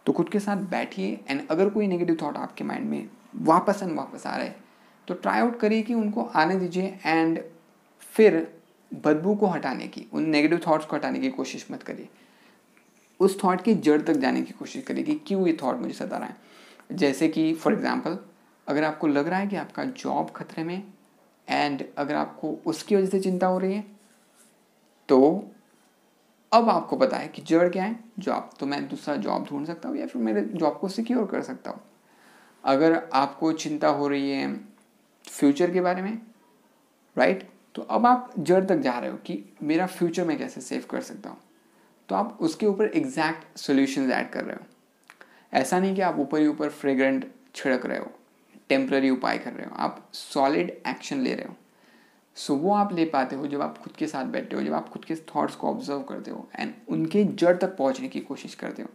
तो 0.05 0.13
खुद 0.13 0.29
के 0.29 0.39
साथ 0.39 0.57
बैठिए 0.69 1.19
एंड 1.29 1.47
अगर 1.51 1.69
कोई 1.69 1.87
नेगेटिव 1.87 2.17
थॉट 2.21 2.37
आपके 2.37 2.63
माइंड 2.63 2.89
में 2.89 3.09
वापस 3.41 3.83
एंड 3.83 3.95
वापस 3.97 4.27
आ 4.27 4.35
रहे 4.37 4.47
हैं 4.47 4.55
तो 5.07 5.13
ट्राई 5.13 5.39
आउट 5.39 5.59
करिए 5.59 5.81
कि 5.81 5.93
उनको 5.93 6.23
आने 6.35 6.55
दीजिए 6.55 6.99
एंड 7.05 7.39
फिर 8.13 8.47
बदबू 8.91 9.35
को 9.35 9.47
हटाने 9.47 9.87
की, 9.87 10.05
उन 10.13 10.29
नेगेटिव 10.29 10.59
थॉट्स 10.67 10.85
को 10.85 10.95
हटाने 10.95 11.19
की 11.19 11.29
कोशिश 11.29 11.65
मत 11.71 11.83
करिए। 11.83 12.09
उस 13.19 13.43
थॉट 13.43 13.61
की 13.61 13.73
जड़ 13.75 14.01
तक 14.01 14.13
जाने 14.13 14.41
की 14.41 14.53
कोशिश 14.53 14.83
करिए 14.83 15.03
कि 15.03 15.15
क्यों 15.27 15.47
ये 15.47 15.57
थॉट 15.63 15.79
मुझे 15.79 15.93
सता 15.93 16.17
रहा 16.17 16.27
है। 16.27 16.35
जैसे 16.91 17.27
कि 17.27 17.53
फॉर 17.53 17.73
एग्ज़ाम्पल 17.73 18.17
अगर 18.67 18.83
आपको 18.83 19.07
लग 19.07 19.27
रहा 19.27 19.39
है 19.39 19.47
कि 19.47 19.55
आपका 19.55 19.83
जॉब 19.83 20.29
खतरे 20.35 20.63
में 20.63 20.83
एंड 21.47 21.83
अगर 21.97 22.15
आपको 22.15 22.55
उसकी 22.65 22.95
वजह 22.95 23.07
से 23.07 23.19
चिंता 23.19 23.47
हो 23.47 23.57
रही 23.59 23.73
है 23.73 23.83
तो 25.09 25.19
अब 26.53 26.69
आपको 26.69 26.97
पता 26.97 27.17
है 27.17 27.27
कि 27.27 27.41
जड़ 27.41 27.67
क्या 27.69 27.83
है 27.83 27.99
जॉब 28.19 28.49
तो 28.59 28.65
मैं 28.65 28.87
दूसरा 28.89 29.15
जॉब 29.17 29.45
ढूंढ 29.45 29.65
सकता 29.67 29.89
हूँ 29.89 29.97
या 29.97 30.07
फिर 30.07 30.21
मेरे 30.21 30.41
जॉब 30.41 30.77
को 30.77 30.87
सिक्योर 30.89 31.25
कर 31.27 31.41
सकता 31.41 31.71
हूँ। 31.71 31.81
अगर 32.63 33.01
आपको 33.13 33.51
चिंता 33.53 33.87
हो 33.89 34.07
रही 34.07 34.31
है 34.31 34.53
फ्यूचर 35.27 35.71
के 35.71 35.81
बारे 35.81 36.01
में 36.01 36.17
राइट 37.17 37.47
तो 37.75 37.81
अब 37.81 38.05
आप 38.05 38.33
जड़ 38.39 38.63
तक 38.65 38.77
जा 38.77 38.97
रहे 38.99 39.09
हो 39.09 39.17
कि 39.17 39.43
मेरा 39.63 39.85
फ्यूचर 39.87 40.25
मैं 40.25 40.37
कैसे 40.37 40.61
सेव 40.61 40.85
कर 40.91 41.01
सकता 41.01 41.29
हूँ। 41.29 41.37
तो 42.09 42.15
आप 42.15 42.37
उसके 42.41 42.65
ऊपर 42.65 42.91
एग्जैक्ट 42.95 43.57
सोल्यूशन 43.57 44.11
ऐड 44.11 44.29
कर 44.29 44.43
रहे 44.43 44.55
हो। 44.55 44.65
ऐसा 45.53 45.79
नहीं 45.79 45.95
कि 45.95 46.01
आप 46.01 46.19
ऊपर 46.19 46.39
ही 46.39 46.47
ऊपर 46.47 46.69
फ्रेग्रेंट 46.71 47.31
छिड़क 47.55 47.85
रहे 47.85 47.97
हो 47.97 48.11
टेम्प्ररी 48.69 49.09
उपाय 49.09 49.37
कर 49.37 49.53
रहे 49.53 49.65
हो, 49.65 49.75
आप 49.75 50.09
सॉलिड 50.13 50.69
एक्शन 50.87 51.19
ले 51.19 51.33
रहे 51.33 51.47
हो। 51.47 51.55
सो 52.37 52.53
so, 52.53 52.59
वो 52.59 52.73
आप 52.73 52.93
ले 52.93 53.05
पाते 53.05 53.35
हो 53.35 53.47
जब 53.47 53.61
आप 53.61 53.77
खुद 53.77 53.93
के 53.93 54.07
साथ 54.07 54.25
बैठते 54.25 54.55
हो 54.55 54.61
जब 54.61 54.73
आप 54.73 54.89
खुद 54.89 55.05
के 55.05 55.15
थॉट्स 55.15 55.55
को 55.55 55.67
ऑब्ज़र्व 55.67 56.01
करते 56.01 56.31
हो 56.31 56.47
एंड 56.55 56.73
उनके 56.89 57.23
जड़ 57.23 57.55
तक 57.57 57.75
पहुँचने 57.77 58.07
की 58.07 58.19
कोशिश 58.19 58.55
करते 58.55 58.81
हो। 58.81 58.89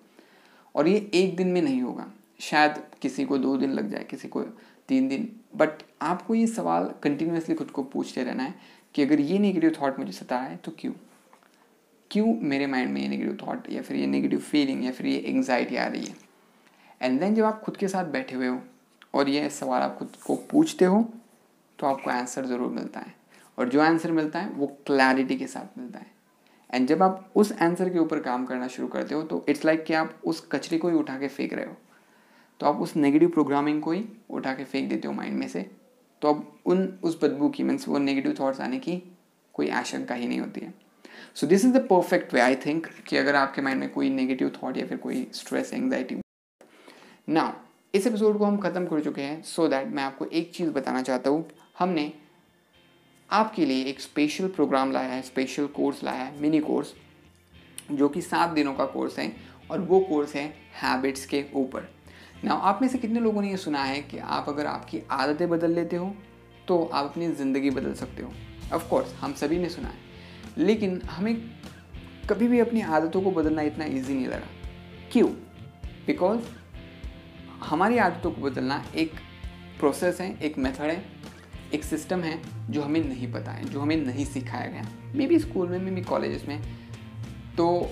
और 0.75 0.89
ये 0.89 1.11
एक 1.15 1.37
दिन 1.37 1.49
में 1.49 1.61
नहीं 1.63 1.81
होगा। 1.83 2.07
शायद 2.41 2.83
किसी 3.03 3.25
को 3.25 3.39
दो 3.39 3.57
दिन 3.57 3.73
लग 3.73 3.91
जाए 3.91 4.05
किसी 4.05 4.29
को 4.29 4.43
तीन 4.89 5.09
दिन। 5.09 5.29
बट 5.57 5.83
आपको 6.03 6.35
ये 6.35 6.47
सवाल 6.47 6.93
कंटिन्यूसली 7.03 7.55
खुद 7.55 7.71
को 7.71 7.83
पूछते 7.85 8.25
रहना 8.25 8.43
है 8.43 8.55
कि 8.95 9.03
अगर 9.03 9.21
ये 9.21 9.39
नेगेटिव 9.39 9.77
थॉट 9.81 9.99
मुझे 9.99 10.13
सता 10.13 10.39
है 10.39 10.57
तो 10.57 10.73
क्यों? 10.79 10.93
क्यों 12.11 12.35
मेरे 12.43 12.67
माइंड 12.67 12.93
में 12.93 13.01
ये 13.01 13.09
नेगेटिव 13.09 13.37
थॉट 13.43 13.71
या 13.71 13.83
फिर 13.83 13.97
ये 13.97 14.07
नेगेटिव 14.07 14.39
फीलिंग 14.41 14.85
या 14.85 14.93
फिर 14.93 15.07
ये 15.07 15.19
एंगजाइटी 15.19 15.77
आ 15.77 15.87
रही 15.87 16.05
है? 16.07 16.17
एंड 17.01 17.21
देन 17.21 17.35
जब 17.35 17.45
आप 17.45 17.61
खुद 17.63 17.77
के 17.77 17.89
साथ 17.89 18.05
बैठे 18.07 18.37
हुए 18.37 18.47
हो 18.47 18.61
और 19.15 19.29
ये 19.29 19.49
सवाल 19.51 19.83
आप 19.83 19.97
खुद 19.99 20.17
को 20.27 20.37
पूछते 20.51 20.85
हो 20.85 21.03
तो 21.79 21.87
आपको 21.87 22.11
आंसर 22.11 22.47
ज़रूर 22.47 22.71
मिलता 22.71 23.01
है। 23.01 23.15
और 23.59 23.69
जो 23.69 23.81
आंसर 23.81 24.13
मिलता 24.13 24.39
है, 24.39 24.51
वो 24.51 24.67
क्लैरिटी 24.87 25.37
के 25.37 25.47
साथ 25.47 25.79
मिलता 25.79 25.99
है। 25.99 26.07
एंड 26.71 26.87
जब 26.89 27.03
आप 27.03 27.33
उस 27.37 27.53
आंसर 27.63 27.89
के 27.89 27.99
ऊपर 27.99 28.21
काम 28.21 28.45
करना 28.47 28.67
शुरू 28.69 28.89
करते 28.89 29.15
हो 29.15 29.23
तो 29.23 29.45
इट्स 29.49 29.65
लाइक 29.65 29.79
like 29.79 29.89
कि 29.89 29.95
आप 29.95 30.21
उस 30.25 30.47
कचरे 30.53 30.79
को 30.79 30.89
ही 30.89 30.97
उठा 30.97 31.19
के 31.19 31.29
फेंक 31.29 31.53
रहे 31.53 31.67
हो। 31.67 31.77
तो 32.61 32.67
आप 32.67 32.81
उस 32.81 32.97
नेगेटिव 32.97 33.29
प्रोग्रामिंग 33.29 33.81
को 33.83 33.93
ही 33.93 34.05
उठा 34.31 34.53
के 34.55 34.65
फेंक 34.65 34.89
देते 34.91 35.09
हो 35.09 35.15
माइंड 35.15 35.39
में 35.39 35.49
से। 35.49 35.71
तो 36.23 36.29
अब 36.29 36.61
उन, 36.67 36.99
उस 37.03 37.19
बदबू 37.23 37.49
की 37.49 37.63
मीन्स 37.63 37.89
वो 37.89 37.99
नेगेटिव 37.99 38.35
थाट्स 38.41 38.61
आने 38.61 38.79
की 38.79 39.03
कोई 39.55 39.69
आशंका 39.71 40.15
ही 40.15 40.29
नहीं 40.29 40.41
होती 40.41 40.61
है। 40.61 40.73
So 41.35 41.47
this 41.47 41.65
is 41.65 41.73
the 41.73 41.87
perfect 41.87 42.35
way 42.35 42.41
I 42.41 42.55
think 42.57 42.87
कि 43.09 43.17
अगर 43.17 43.37
आपके 43.37 43.63
माइंड 43.63 43.81
में 43.81 43.91
कोई 43.91 44.11
नेगेटिव 44.11 44.49
थाट 44.57 44.77
या 44.77 44.87
फिर 44.87 44.99
कोई 44.99 45.27
स्ट्रेस 45.35 45.73
एंगजाइटी 45.75 46.17
ना 47.29 47.53
इस 47.95 48.07
एपिसोड 48.07 48.39
को 48.39 48.45
हम 48.45 48.57
ख़त्म 48.59 48.87
कर 48.87 49.01
चुके 49.01 49.23
हैं 49.23 49.43
सो 49.43 49.63
so 49.63 49.71
दैट 49.71 49.89
मैं 49.89 50.03
आपको 50.03 50.25
एक 50.25 50.53
चीज़ 50.55 50.71
बताना 50.71 51.03
चाहता 51.03 51.31
हूँ। 51.31 51.49
हमने 51.79 52.13
आपके 53.31 53.65
लिए 53.67 53.85
एक 53.85 54.01
स्पेशल 54.01 54.49
प्रोग्राम 54.49 54.93
लाया 54.93 55.09
है 55.09 55.23
स्पेशल 55.23 55.67
कोर्स 55.67 56.03
लाया 56.05 56.23
है 56.23 56.41
मिनी 56.41 56.61
कोर्स 56.61 56.93
जो 57.93 58.09
कि 58.09 58.21
सात 58.23 58.51
दिनों 58.51 58.75
का 58.75 58.85
कोर्स 58.85 59.19
है 59.19 59.33
और 59.71 59.81
वो 59.81 60.01
कोर्स 60.01 60.35
है 60.35 60.45
हैबिट्स 60.83 61.27
के 61.27 61.45
ऊपर। 61.55 61.89
ना 62.45 62.53
आप 62.53 62.79
में 62.83 62.89
से 62.89 62.99
कितने 62.99 63.21
लोगों 63.21 63.43
ने 63.43 63.51
ये 63.51 63.57
सुना 63.57 63.83
है 63.85 64.01
कि 64.03 64.19
आप 64.19 64.49
अगर 64.49 64.67
आपकी 64.67 65.01
आदतें 65.11 65.49
बदल 65.51 65.71
लेते 65.71 65.97
हो 65.97 66.15
तो 66.69 66.85
आप 66.85 67.05
अपनी 67.05 67.29
ज़िंदगी 67.29 67.71
बदल 67.71 67.95
सकते 67.95 68.23
हो। 68.23 68.33
ऑफ़ 68.75 68.89
कोर्स 68.89 69.15
हम 69.15 69.33
सभी 69.33 69.59
ने 69.59 69.69
सुना 69.69 69.89
है। 69.89 70.07
लेकिन 70.59 71.01
हमें 71.03 71.35
कभी 72.31 72.49
भी 72.49 72.61
अपनी 72.61 72.81
आदतों 72.81 73.23
को 73.23 73.31
बदलना 73.31 73.63
इतना 73.63 73.85
ईजी 73.85 74.15
नहीं 74.15 74.27
लगा। 74.27 74.47
क्यों? 75.13 75.29
बिकॉज़ 76.07 76.41
हमारी 77.65 77.99
आदतों 77.99 78.31
को 78.31 78.41
बदलना 78.41 78.85
एक 78.95 79.13
प्रोसेस 79.79 80.21
है, 80.21 80.39
एक 80.41 80.59
मेथड 80.59 80.81
है। 80.81 81.18
एक 81.75 81.85
सिस्टम 81.85 82.21
है 82.21 82.41
जो 82.71 82.83
हमें 82.83 83.01
नहीं 83.01 83.33
पता 83.33 83.53
है, 83.53 83.65
जो 83.65 83.81
हमें 83.81 83.97
नहीं 83.97 84.25
सिखाया 84.27 84.67
गया। 84.67 84.87
मे 85.15 85.27
बी 85.27 85.39
स्कूल 85.39 85.69
में 85.69 85.79
मे 85.81 85.91
बी 85.91 86.03
कॉलेज 86.03 86.45
में। 86.49 86.61
तो 87.57 87.91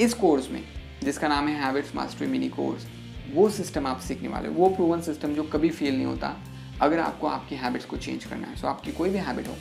इस 0.00 0.14
कोर्स 0.14 0.50
में, 0.50 0.62
जिसका 1.04 1.28
नाम 1.28 1.48
है 1.48 1.54
हैबिट्स 1.56 1.94
मास्टरी 1.94 2.26
मिनी 2.28 2.48
कोर्स 2.50 2.86
वो 3.32 3.48
सिस्टम 3.50 3.86
आप 3.86 4.00
सीखने 4.00 4.28
वाले 4.28 4.48
हो। 4.48 4.54
वो 4.54 4.68
प्रूवन 4.70 5.00
सिस्टम 5.00 5.34
जो 5.34 5.42
कभी 5.44 5.68
फेल 5.70 5.94
नहीं 5.94 6.06
होता, 6.06 6.36
अगर 6.80 6.98
आपको 6.98 7.26
आपकी 7.26 7.56
हैबिट्स 7.56 7.86
को 7.86 7.96
चेंज 7.96 8.24
करना 8.24 8.46
है। 8.46 8.56
सो 8.56 8.66
आपकी 8.68 8.92
कोई 8.92 9.10
भी 9.10 9.18
हैबिट 9.18 9.48
हो, 9.48 9.54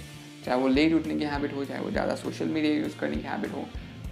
चाहे 0.46 0.60
वो 0.62 0.68
लेट 0.68 0.94
उठने 0.94 1.15
की 1.15 1.25
हैबिट 1.25 1.53
हो, 1.56 1.65
चाहे 1.65 1.82
वो 1.82 1.91
ज़्यादा 1.91 2.15
सोशल 2.15 2.48
मीडिया 2.48 2.74
यूज़ 2.74 2.98
करने 3.00 3.15
की 3.15 3.27
हैबिट 3.27 3.51
हो, 3.53 3.65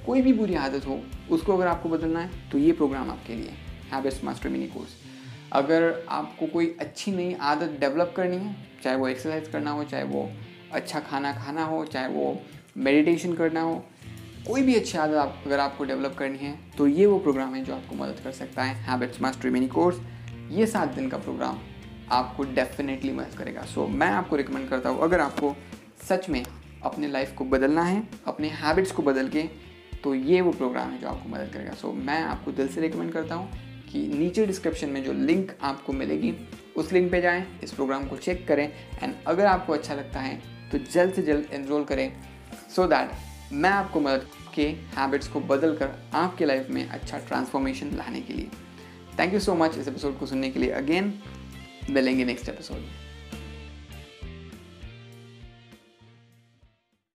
कोई 0.06 0.22
भी 0.22 0.34
बुरी 0.34 0.56
आदत 0.56 0.88
हो, 0.88 1.00
उसको 1.32 1.54
अगर 1.54 1.68
आपको 1.68 1.90
बदलना 1.90 2.20
है 2.20 2.50
तो 2.52 2.58
ये 2.58 2.72
प्रोग्राम 2.74 3.10
आपके 3.10 3.36
लिए 3.36 3.54
हैबिट्स 3.94 4.24
मास्टर 4.24 4.50
मिनी 4.50 4.68
कोर्स 4.68 4.96
अगर 5.52 6.06
आपको 6.10 6.48
कोई 6.48 6.76
अच्छी 6.80 7.12
नई 7.12 7.34
आदत 7.42 7.78
डेवलप 7.80 8.14
करनी 8.16 8.38
है 8.38 8.56
चाहे 8.84 8.96
वो 8.96 9.08
एक्सरसाइज 9.08 9.48
करना 9.48 9.72
हो 9.72 9.84
चाहे 9.84 10.04
वो 10.04 10.30
अच्छा 10.72 11.00
खाना 11.00 11.32
खाना 11.34 11.64
हो 11.64 11.84
चाहे 11.86 12.08
वो 12.08 12.40
मेडिटेशन 12.78 13.34
करना 13.34 13.62
हो 13.62 13.84
कोई 14.48 14.62
भी 14.62 14.76
अच्छी 14.76 14.98
आदत 14.98 15.16
आप 15.16 15.44
अगर 15.46 15.60
आपको 15.60 15.84
डेवलप 15.84 16.16
करनी 16.20 16.38
है 16.38 16.58
तो 16.78 16.88
ये 16.88 17.06
वो 17.06 17.20
प्रोग्राम 17.20 17.56
है 17.56 17.64
जो 17.64 17.76
आपको 17.76 17.96
मदद 17.96 18.20
कर 18.24 18.32
सकता 18.32 18.64
है। 18.64 18.76
हैबिट्स 18.84 19.22
मास्टरी 19.22 19.52
मिनी 19.52 19.68
कोर्स 19.68 20.00
ये 20.50 20.66
सात 20.68 20.90
दिन 20.90 21.10
का 21.10 21.18
प्रोग्राम 21.18 21.60
आपको 22.12 22.44
डेफिनेटली 22.44 23.12
मदद 23.12 23.38
करेगा। 23.38 23.62
सो 23.62 23.88
मैं 23.88 24.10
आपको 24.12 24.36
रिकमेंड 24.36 24.70
करता 24.70 24.90
हूँ 24.90 25.02
अगर 25.02 25.20
आपको 25.20 25.56
सच 26.10 26.30
में 26.30 26.44
अपने 26.84 27.08
लाइफ 27.08 27.34
को 27.38 27.46
बदलना 27.46 27.84
है 27.84 28.04
अपने 28.28 28.50
हैबिट्स 28.56 28.92
को 28.92 29.04
बदल 29.04 29.30
के 29.30 29.44
तो 30.04 30.14
ये 30.16 30.42
वो 30.42 30.52
प्रोग्राम 30.52 30.90
है 30.90 31.00
जो 31.02 31.08
आपको 31.08 31.30
मदद 31.30 31.50
करेगा। 31.54 31.72
सो 31.72 31.88
so, 31.88 31.96
मैं 31.96 32.22
आपको 32.24 32.52
दिल 32.52 32.68
से 32.68 32.82
रिकमेंड 32.82 33.12
करता 33.14 33.36
हूँ 33.36 33.67
कि 33.92 34.06
नीचे 34.08 34.46
डिस्क्रिप्शन 34.46 34.90
में 34.90 35.04
जो 35.04 35.14
लिंक 35.14 35.52
आपको 35.64 35.94
मिलेगी, 35.94 36.34
उस 36.76 36.92
लिंक 36.94 37.12
पे 37.12 37.22
जाएँ, 37.22 37.46
इस 37.64 37.72
प्रोग्राम 37.72 38.08
को 38.08 38.18
चेक 38.18 38.48
करें 38.48 38.68
एंड 39.04 39.14
अगर 39.28 39.46
आपको 39.46 39.74
अच्छा 39.74 39.94
लगता 39.94 40.20
है 40.20 40.42
तो 40.72 40.78
जल्द 40.92 41.14
से 41.14 41.22
जल्द 41.22 41.54
एनरोल 41.54 41.84
करें 41.84 42.12
सो 42.76 42.82
so 42.84 42.90
दैट 42.90 43.12
मैं 43.54 43.70
आपको 43.70 44.00
मदद 44.00 44.28
के 44.56 44.68
हैबिट्स 44.96 45.28
को 45.28 45.40
बदल 45.42 45.76
कर 45.78 45.92
आपके 46.14 46.46
लाइफ 46.46 46.68
में 46.70 46.88
अच्छा 46.88 47.18
ट्रांसफॉर्मेशन 47.18 47.96
लाने 47.96 48.22
के 48.22 48.34
लिए। 48.34 48.50
थैंक 49.20 49.34
यू 49.34 49.40
सो 49.40 49.56
मच 49.56 49.78
इस 49.78 49.88
एपिसोड 49.88 50.20
को 50.20 50.26
सुनने 50.26 50.50
के 50.50 50.60
लिए। 50.60 50.72
अगेन 50.72 51.14
मिलेंगे 51.90 52.26
नेक्स्ट 52.26 52.50
एपिसोड 52.50 52.78
में। 52.78 53.07